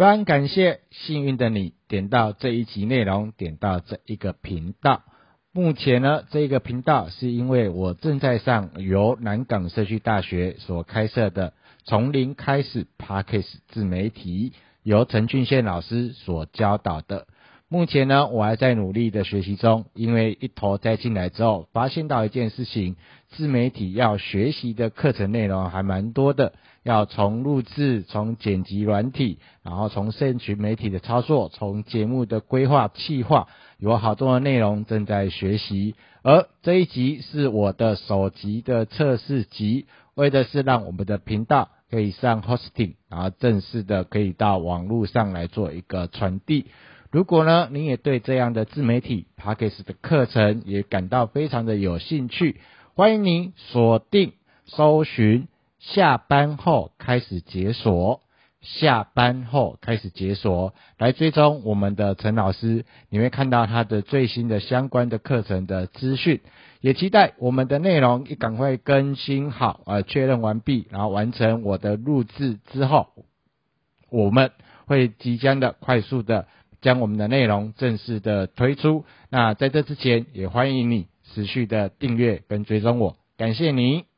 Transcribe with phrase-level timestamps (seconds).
[0.00, 5.02] 非常感谢幸运的你点到这一集内容，点到这一个频道。
[5.52, 11.52] 目前呢，这一个频道是因为我正在上由南港社区大学所开设的
[11.84, 17.26] 从零开始 Parkes 自媒体，由陈俊宪老师所教导的。
[17.72, 22.96] 目前呢，我还在努力的学习中，因为一头栽进来之后，发现到一件事情，
[23.28, 33.46] 自媒体要学习的课程内容还蛮多的，要从录制、从剪辑软体，然后从社群媒体的操作，从节目的规划、企划，
[33.78, 35.94] 有好多的内容正在学习。
[36.24, 46.66] 而这一集是我的首集的测试集，为的是让我们的频道可以上 hosting，然后正式的可以到网络上来做一个传递。
[47.10, 52.60] 如果呢，你也对这样的自媒体 p a c k a g e 的课程也感到非常的有兴趣，
[52.94, 54.34] 欢迎您锁定
[54.66, 55.48] 搜寻
[55.80, 58.20] 下班后开始解锁，
[58.60, 66.40] 下班后开始解锁，来追踪我们的陈老师，你会看到他的最新的相关的课程的资讯，
[66.80, 73.08] 也期待我们的内容一赶快更新好，呃，确认完毕，然后完成我的录制之后，
[74.10, 74.52] 我们
[74.86, 76.46] 会即将的快速的。
[76.80, 79.04] 将我们的内容正式的推出。
[79.30, 84.09] 那在这之前，也欢迎你持续的订阅跟追踪我，感谢你。